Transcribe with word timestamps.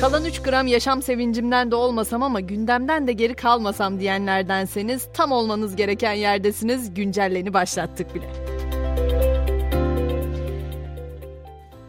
Kalan 0.00 0.24
3 0.24 0.42
gram 0.42 0.66
yaşam 0.66 1.02
sevincimden 1.02 1.70
de 1.70 1.74
olmasam 1.74 2.22
ama 2.22 2.40
gündemden 2.40 3.06
de 3.06 3.12
geri 3.12 3.34
kalmasam 3.34 4.00
diyenlerdenseniz 4.00 5.08
tam 5.14 5.32
olmanız 5.32 5.76
gereken 5.76 6.12
yerdesiniz. 6.12 6.94
Güncelleni 6.94 7.54
başlattık 7.54 8.14
bile. 8.14 8.26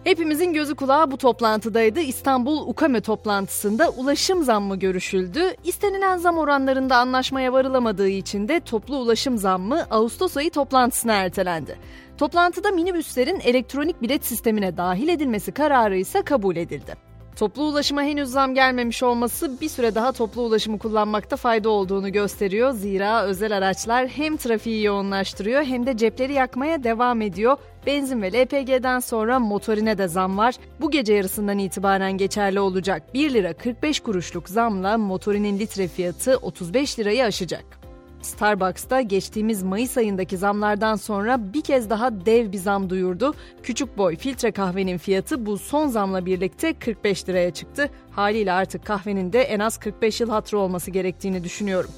Hepimizin 0.03 0.53
gözü 0.53 0.75
kulağı 0.75 1.11
bu 1.11 1.17
toplantıdaydı. 1.17 1.99
İstanbul 1.99 2.67
UKAME 2.67 3.01
toplantısında 3.01 3.89
ulaşım 3.89 4.43
zammı 4.43 4.79
görüşüldü. 4.79 5.41
İstenilen 5.63 6.17
zam 6.17 6.37
oranlarında 6.37 6.97
anlaşmaya 6.97 7.53
varılamadığı 7.53 8.09
için 8.09 8.47
de 8.47 8.59
toplu 8.59 8.97
ulaşım 8.97 9.37
zammı 9.37 9.85
Ağustos 9.91 10.37
ayı 10.37 10.51
toplantısına 10.51 11.13
ertelendi. 11.13 11.77
Toplantıda 12.17 12.71
minibüslerin 12.71 13.39
elektronik 13.39 14.01
bilet 14.01 14.25
sistemine 14.25 14.77
dahil 14.77 15.07
edilmesi 15.07 15.51
kararı 15.51 15.97
ise 15.97 16.21
kabul 16.21 16.55
edildi. 16.55 17.06
Toplu 17.37 17.63
ulaşıma 17.63 18.01
henüz 18.03 18.29
zam 18.29 18.53
gelmemiş 18.55 19.03
olması 19.03 19.61
bir 19.61 19.69
süre 19.69 19.95
daha 19.95 20.11
toplu 20.11 20.41
ulaşımı 20.41 20.79
kullanmakta 20.79 21.35
fayda 21.35 21.69
olduğunu 21.69 22.11
gösteriyor. 22.11 22.71
Zira 22.71 23.23
özel 23.23 23.57
araçlar 23.57 24.07
hem 24.07 24.37
trafiği 24.37 24.83
yoğunlaştırıyor 24.83 25.63
hem 25.63 25.85
de 25.85 25.97
cepleri 25.97 26.33
yakmaya 26.33 26.83
devam 26.83 27.21
ediyor. 27.21 27.57
Benzin 27.85 28.21
ve 28.21 28.31
LPG'den 28.31 28.99
sonra 28.99 29.39
motorine 29.39 29.97
de 29.97 30.07
zam 30.07 30.37
var. 30.37 30.55
Bu 30.81 30.91
gece 30.91 31.13
yarısından 31.13 31.57
itibaren 31.57 32.17
geçerli 32.17 32.59
olacak 32.59 33.13
1 33.13 33.33
lira 33.33 33.53
45 33.53 33.99
kuruşluk 33.99 34.49
zamla 34.49 34.97
motorinin 34.97 35.59
litre 35.59 35.87
fiyatı 35.87 36.37
35 36.37 36.99
lirayı 36.99 37.25
aşacak. 37.25 37.86
Starbucks'ta 38.27 39.01
geçtiğimiz 39.01 39.63
Mayıs 39.63 39.97
ayındaki 39.97 40.37
zamlardan 40.37 40.95
sonra 40.95 41.53
bir 41.53 41.61
kez 41.61 41.89
daha 41.89 42.25
dev 42.25 42.51
bir 42.51 42.57
zam 42.57 42.89
duyurdu. 42.89 43.33
Küçük 43.63 43.97
boy 43.97 44.15
filtre 44.15 44.51
kahvenin 44.51 44.97
fiyatı 44.97 45.45
bu 45.45 45.57
son 45.57 45.87
zamla 45.87 46.25
birlikte 46.25 46.73
45 46.73 47.29
liraya 47.29 47.53
çıktı. 47.53 47.89
Haliyle 48.11 48.51
artık 48.51 48.85
kahvenin 48.85 49.33
de 49.33 49.41
en 49.41 49.59
az 49.59 49.77
45 49.77 50.21
yıl 50.21 50.29
hatırı 50.29 50.59
olması 50.59 50.91
gerektiğini 50.91 51.43
düşünüyorum. 51.43 51.91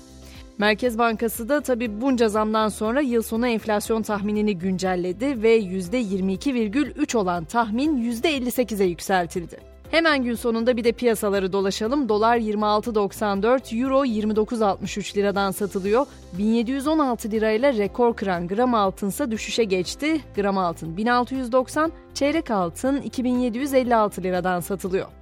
Merkez 0.57 0.97
Bankası 0.97 1.50
da 1.50 1.61
tabi 1.61 2.02
bunca 2.02 2.30
zamdan 2.30 2.69
sonra 2.69 3.02
yıl 3.02 3.22
sonu 3.22 3.47
enflasyon 3.47 4.02
tahminini 4.02 4.57
güncelledi 4.57 5.44
ve 5.44 5.59
%22,3 5.59 7.17
olan 7.17 7.45
tahmin 7.45 8.11
%58'e 8.11 8.85
yükseltildi. 8.85 9.69
Hemen 9.91 10.23
gün 10.23 10.35
sonunda 10.35 10.77
bir 10.77 10.83
de 10.83 10.91
piyasaları 10.91 11.53
dolaşalım. 11.53 12.09
Dolar 12.09 12.37
26.94, 12.37 13.81
Euro 13.83 14.05
29.63 14.05 15.15
liradan 15.15 15.51
satılıyor. 15.51 16.05
1716 16.33 17.31
lirayla 17.31 17.73
rekor 17.73 18.15
kıran 18.15 18.47
gram 18.47 18.73
altınsa 18.73 19.31
düşüşe 19.31 19.63
geçti. 19.63 20.21
Gram 20.35 20.57
altın 20.57 20.97
1690, 20.97 21.91
çeyrek 22.13 22.51
altın 22.51 23.01
2756 23.01 24.23
liradan 24.23 24.59
satılıyor. 24.59 25.19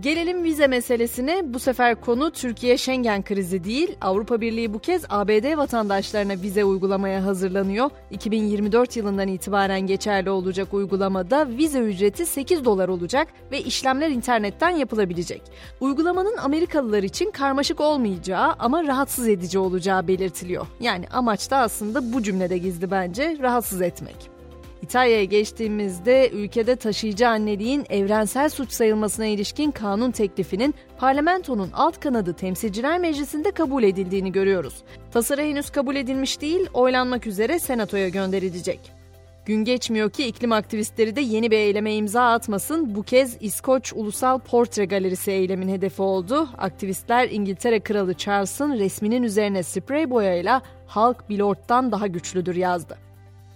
Gelelim 0.00 0.44
vize 0.44 0.66
meselesine. 0.66 1.54
Bu 1.54 1.58
sefer 1.58 2.00
konu 2.00 2.30
Türkiye 2.30 2.78
Schengen 2.78 3.22
krizi 3.22 3.64
değil. 3.64 3.96
Avrupa 4.00 4.40
Birliği 4.40 4.74
bu 4.74 4.78
kez 4.78 5.04
ABD 5.08 5.56
vatandaşlarına 5.56 6.32
vize 6.32 6.64
uygulamaya 6.64 7.24
hazırlanıyor. 7.24 7.90
2024 8.10 8.96
yılından 8.96 9.28
itibaren 9.28 9.80
geçerli 9.80 10.30
olacak 10.30 10.74
uygulamada 10.74 11.48
vize 11.48 11.78
ücreti 11.78 12.26
8 12.26 12.64
dolar 12.64 12.88
olacak 12.88 13.28
ve 13.52 13.60
işlemler 13.60 14.10
internetten 14.10 14.70
yapılabilecek. 14.70 15.42
Uygulamanın 15.80 16.36
Amerikalılar 16.36 17.02
için 17.02 17.30
karmaşık 17.30 17.80
olmayacağı 17.80 18.54
ama 18.58 18.84
rahatsız 18.84 19.28
edici 19.28 19.58
olacağı 19.58 20.08
belirtiliyor. 20.08 20.66
Yani 20.80 21.04
amaç 21.08 21.50
da 21.50 21.56
aslında 21.56 22.12
bu 22.12 22.22
cümlede 22.22 22.58
gizli 22.58 22.90
bence 22.90 23.36
rahatsız 23.40 23.82
etmek. 23.82 24.37
İtalya'ya 24.82 25.24
geçtiğimizde 25.24 26.30
ülkede 26.30 26.76
taşıyıcı 26.76 27.28
anneliğin 27.28 27.86
evrensel 27.90 28.48
suç 28.48 28.72
sayılmasına 28.72 29.26
ilişkin 29.26 29.70
kanun 29.70 30.10
teklifinin 30.10 30.74
parlamentonun 30.98 31.70
alt 31.74 32.00
kanadı 32.00 32.34
Temsilciler 32.34 32.98
Meclisi'nde 32.98 33.50
kabul 33.50 33.82
edildiğini 33.82 34.32
görüyoruz. 34.32 34.74
Tasarı 35.12 35.42
henüz 35.42 35.70
kabul 35.70 35.96
edilmiş 35.96 36.40
değil, 36.40 36.68
oylanmak 36.74 37.26
üzere 37.26 37.58
senatoya 37.58 38.08
gönderilecek. 38.08 38.98
Gün 39.46 39.64
geçmiyor 39.64 40.10
ki 40.10 40.26
iklim 40.26 40.52
aktivistleri 40.52 41.16
de 41.16 41.20
yeni 41.20 41.50
bir 41.50 41.56
eyleme 41.56 41.94
imza 41.94 42.32
atmasın. 42.32 42.94
Bu 42.94 43.02
kez 43.02 43.36
İskoç 43.40 43.92
Ulusal 43.96 44.38
Portre 44.38 44.84
Galerisi 44.84 45.30
eylemin 45.30 45.68
hedefi 45.68 46.02
oldu. 46.02 46.48
Aktivistler 46.58 47.28
İngiltere 47.30 47.80
Kralı 47.80 48.14
Charles'ın 48.14 48.78
resminin 48.78 49.22
üzerine 49.22 49.62
sprey 49.62 50.10
boyayla 50.10 50.62
halk 50.86 51.28
bilordtan 51.28 51.92
daha 51.92 52.06
güçlüdür 52.06 52.56
yazdı. 52.56 53.07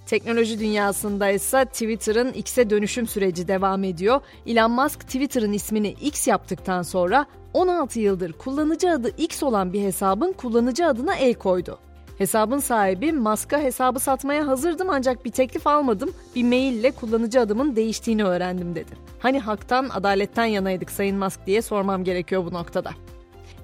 Teknoloji 0.06 0.60
dünyasında 0.60 1.30
ise 1.30 1.64
Twitter'ın 1.64 2.32
X'e 2.32 2.70
dönüşüm 2.70 3.06
süreci 3.06 3.48
devam 3.48 3.84
ediyor. 3.84 4.20
Elon 4.46 4.70
Musk 4.70 5.00
Twitter'ın 5.00 5.52
ismini 5.52 5.88
X 5.88 6.28
yaptıktan 6.28 6.82
sonra 6.82 7.26
16 7.54 8.00
yıldır 8.00 8.32
kullanıcı 8.32 8.90
adı 8.90 9.10
X 9.16 9.42
olan 9.42 9.72
bir 9.72 9.82
hesabın 9.82 10.32
kullanıcı 10.32 10.86
adına 10.86 11.14
el 11.14 11.34
koydu. 11.34 11.78
Hesabın 12.18 12.58
sahibi 12.58 13.12
Musk'a 13.12 13.58
hesabı 13.58 14.00
satmaya 14.00 14.46
hazırdım 14.46 14.90
ancak 14.90 15.24
bir 15.24 15.30
teklif 15.30 15.66
almadım. 15.66 16.14
Bir 16.36 16.44
maille 16.44 16.90
kullanıcı 16.90 17.40
adımın 17.40 17.76
değiştiğini 17.76 18.24
öğrendim 18.24 18.74
dedi. 18.74 18.90
Hani 19.18 19.40
haktan, 19.40 19.88
adaletten 19.88 20.44
yanaydık 20.44 20.90
Sayın 20.90 21.18
Musk 21.18 21.46
diye 21.46 21.62
sormam 21.62 22.04
gerekiyor 22.04 22.44
bu 22.44 22.54
noktada. 22.54 22.90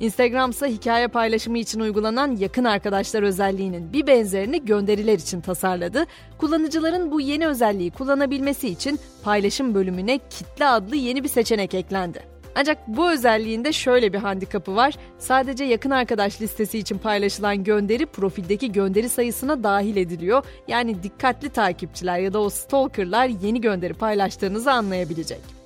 Instagram 0.00 0.50
ise 0.50 0.66
hikaye 0.66 1.08
paylaşımı 1.08 1.58
için 1.58 1.80
uygulanan 1.80 2.36
yakın 2.36 2.64
arkadaşlar 2.64 3.22
özelliğinin 3.22 3.92
bir 3.92 4.06
benzerini 4.06 4.64
gönderiler 4.64 5.18
için 5.18 5.40
tasarladı. 5.40 6.04
Kullanıcıların 6.38 7.10
bu 7.10 7.20
yeni 7.20 7.46
özelliği 7.46 7.90
kullanabilmesi 7.90 8.68
için 8.68 9.00
paylaşım 9.22 9.74
bölümüne 9.74 10.18
kitle 10.30 10.66
adlı 10.66 10.96
yeni 10.96 11.24
bir 11.24 11.28
seçenek 11.28 11.74
eklendi. 11.74 12.38
Ancak 12.54 12.88
bu 12.88 13.10
özelliğinde 13.10 13.72
şöyle 13.72 14.12
bir 14.12 14.18
handikapı 14.18 14.76
var. 14.76 14.94
Sadece 15.18 15.64
yakın 15.64 15.90
arkadaş 15.90 16.40
listesi 16.40 16.78
için 16.78 16.98
paylaşılan 16.98 17.64
gönderi 17.64 18.06
profildeki 18.06 18.72
gönderi 18.72 19.08
sayısına 19.08 19.62
dahil 19.62 19.96
ediliyor. 19.96 20.44
Yani 20.68 21.02
dikkatli 21.02 21.48
takipçiler 21.48 22.18
ya 22.18 22.32
da 22.32 22.40
o 22.40 22.50
stalkerlar 22.50 23.26
yeni 23.26 23.60
gönderi 23.60 23.94
paylaştığınızı 23.94 24.72
anlayabilecek. 24.72 25.57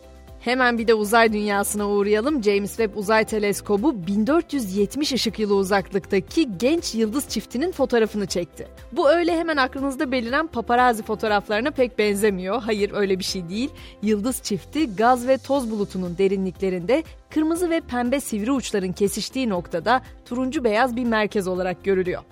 Hemen 0.43 0.79
bir 0.79 0.89
de 0.89 0.95
uzay 0.95 1.33
dünyasına 1.33 1.89
uğrayalım. 1.89 2.43
James 2.43 2.71
Webb 2.77 2.97
Uzay 2.97 3.25
Teleskobu 3.25 4.07
1470 4.07 5.13
ışık 5.13 5.39
yılı 5.39 5.55
uzaklıktaki 5.55 6.59
genç 6.59 6.95
yıldız 6.95 7.29
çiftinin 7.29 7.73
fotoğrafını 7.73 8.27
çekti. 8.27 8.69
Bu 8.93 9.11
öyle 9.11 9.37
hemen 9.39 9.57
aklınızda 9.57 10.13
beliren 10.13 10.47
paparazzi 10.47 11.03
fotoğraflarına 11.03 11.71
pek 11.71 11.99
benzemiyor. 11.99 12.63
Hayır 12.63 12.93
öyle 12.95 13.19
bir 13.19 13.25
şey 13.25 13.49
değil. 13.49 13.71
Yıldız 14.03 14.43
çifti 14.43 14.97
gaz 14.97 15.29
ve 15.29 15.39
toz 15.39 15.71
bulutunun 15.71 16.19
derinliklerinde 16.19 17.03
kırmızı 17.31 17.71
ve 17.71 17.81
pembe 17.81 18.21
sivri 18.21 18.53
uçların 18.53 18.93
kesiştiği 18.93 19.49
noktada 19.49 20.03
turuncu 20.25 20.65
beyaz 20.65 20.97
bir 20.97 21.05
merkez 21.05 21.49
olarak 21.49 21.85
görülüyor. 21.85 22.23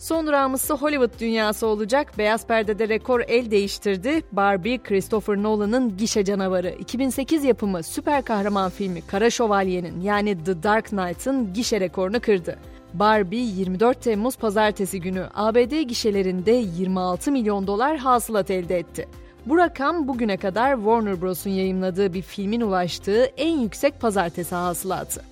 Son 0.00 0.26
durağımızsa 0.26 0.74
Hollywood 0.74 1.20
dünyası 1.20 1.66
olacak. 1.66 2.18
Beyaz 2.18 2.46
perdede 2.46 2.88
rekor 2.88 3.20
el 3.28 3.50
değiştirdi. 3.50 4.22
Barbie, 4.32 4.78
Christopher 4.78 5.36
Nolan'ın 5.36 5.96
gişe 5.96 6.24
canavarı. 6.24 6.70
2008 6.70 7.44
yapımı 7.44 7.82
süper 7.82 8.22
kahraman 8.22 8.70
filmi 8.70 9.02
Kara 9.06 9.30
Şövalye'nin 9.30 10.00
yani 10.00 10.44
The 10.44 10.62
Dark 10.62 10.88
Knight'ın 10.88 11.54
gişe 11.54 11.80
rekorunu 11.80 12.20
kırdı. 12.20 12.58
Barbie 12.94 13.38
24 13.40 14.02
Temmuz 14.02 14.36
pazartesi 14.36 15.00
günü 15.00 15.26
ABD 15.34 15.80
gişelerinde 15.80 16.52
26 16.52 17.32
milyon 17.32 17.66
dolar 17.66 17.96
hasılat 17.96 18.50
elde 18.50 18.78
etti. 18.78 19.08
Bu 19.46 19.58
rakam 19.58 20.08
bugüne 20.08 20.36
kadar 20.36 20.76
Warner 20.76 21.22
Bros'un 21.22 21.50
yayımladığı 21.50 22.12
bir 22.12 22.22
filmin 22.22 22.60
ulaştığı 22.60 23.24
en 23.24 23.58
yüksek 23.58 24.00
pazartesi 24.00 24.54
hasılatı. 24.54 25.29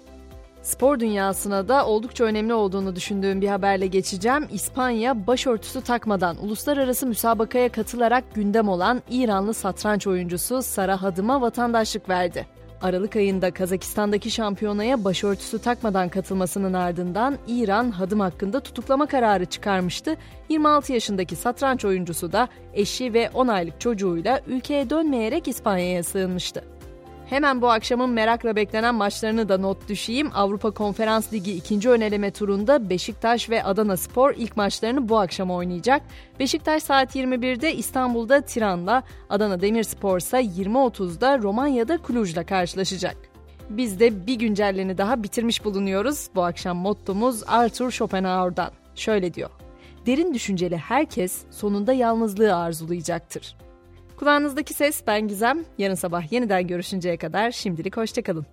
Spor 0.69 1.01
dünyasına 1.01 1.69
da 1.69 1.87
oldukça 1.87 2.25
önemli 2.25 2.55
olduğunu 2.55 2.97
düşündüğüm 2.97 3.41
bir 3.41 3.49
haberle 3.49 3.87
geçeceğim. 3.87 4.49
İspanya 4.53 5.27
başörtüsü 5.27 5.81
takmadan 5.81 6.37
uluslararası 6.45 7.07
müsabakaya 7.07 7.69
katılarak 7.69 8.35
gündem 8.35 8.69
olan 8.69 9.03
İranlı 9.11 9.55
satranç 9.55 10.07
oyuncusu 10.07 10.63
Sara 10.63 11.03
Hadım'a 11.03 11.41
vatandaşlık 11.41 12.09
verdi. 12.09 12.47
Aralık 12.83 13.17
ayında 13.17 13.51
Kazakistan'daki 13.51 14.31
şampiyonaya 14.31 15.05
başörtüsü 15.05 15.59
takmadan 15.59 16.09
katılmasının 16.09 16.73
ardından 16.73 17.39
İran 17.47 17.91
Hadım 17.91 18.21
hakkında 18.21 18.61
tutuklama 18.61 19.07
kararı 19.07 19.45
çıkarmıştı. 19.45 20.17
26 20.49 20.93
yaşındaki 20.93 21.37
satranç 21.37 21.85
oyuncusu 21.85 22.33
da 22.33 22.49
eşi 22.75 23.15
ve 23.15 23.31
10 23.35 23.49
aylık 23.49 23.81
çocuğuyla 23.81 24.41
ülkeye 24.47 24.91
dönmeyerek 24.91 25.49
İspanya'ya 25.49 26.03
sığınmıştı. 26.03 26.78
Hemen 27.31 27.63
bu 27.63 27.71
akşamın 27.71 28.11
merakla 28.11 28.57
beklenen 28.57 28.95
maçlarını 28.95 29.49
da 29.49 29.59
not 29.59 29.89
düşeyim. 29.89 30.31
Avrupa 30.35 30.71
Konferans 30.71 31.33
Ligi 31.33 31.53
ikinci 31.53 31.91
öneleme 31.91 32.31
turunda 32.31 32.91
Beşiktaş 32.91 33.51
ve 33.51 33.65
Adana 33.65 33.97
Spor 33.97 34.35
ilk 34.37 34.57
maçlarını 34.57 35.09
bu 35.09 35.19
akşam 35.19 35.51
oynayacak. 35.51 36.03
Beşiktaş 36.41 36.83
saat 36.83 37.17
21'de 37.17 37.75
İstanbul'da 37.75 38.41
Tiran'la, 38.41 39.03
Adana 39.31 39.61
Demirspor 39.61 40.19
ise 40.19 40.41
20.30'da 40.41 41.39
Romanya'da 41.39 41.99
Cluj'la 42.07 42.47
karşılaşacak. 42.47 43.17
Biz 43.71 44.01
de 44.01 44.27
bir 44.27 44.35
güncelleni 44.35 44.99
daha 44.99 45.23
bitirmiş 45.23 45.65
bulunuyoruz. 45.65 46.29
Bu 46.35 46.45
akşam 46.45 46.77
mottomuz 46.77 47.43
Arthur 47.47 47.91
Schopenhauer'dan. 47.91 48.71
Şöyle 48.95 49.35
diyor. 49.35 49.51
Derin 50.07 50.35
düşünceli 50.35 50.77
herkes 50.77 51.43
sonunda 51.51 51.93
yalnızlığı 51.93 52.57
arzulayacaktır. 52.57 53.68
Kulağınızdaki 54.19 54.75
ses 54.75 55.03
ben 55.07 55.29
Gizem. 55.29 55.65
Yarın 55.79 55.95
sabah 55.95 56.33
yeniden 56.33 56.67
görüşünceye 56.67 57.17
kadar 57.17 57.51
şimdilik 57.51 57.97
hoşçakalın. 57.97 58.47